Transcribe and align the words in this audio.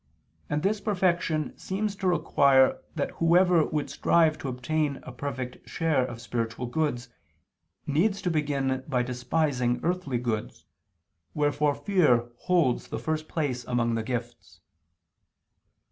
And 0.49 0.63
this 0.63 0.81
perfection 0.81 1.55
seems 1.59 1.95
to 1.97 2.07
require 2.07 2.79
that 2.95 3.11
whoever 3.21 3.63
would 3.67 3.87
strive 3.87 4.35
to 4.39 4.47
obtain 4.47 4.97
a 5.03 5.11
perfect 5.11 5.69
share 5.69 6.03
of 6.03 6.19
spiritual 6.19 6.65
goods, 6.65 7.09
needs 7.85 8.19
to 8.23 8.31
begin 8.31 8.83
by 8.87 9.03
despising 9.03 9.79
earthly 9.83 10.17
goods, 10.17 10.65
wherefore 11.35 11.75
fear 11.75 12.31
holds 12.45 12.87
the 12.87 12.97
first 12.97 13.27
place 13.27 13.63
among 13.65 13.93
the 13.93 14.01
gifts. 14.01 14.59